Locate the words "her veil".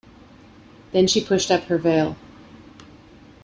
1.65-2.17